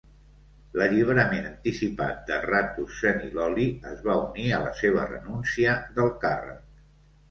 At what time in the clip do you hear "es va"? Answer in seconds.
3.93-4.19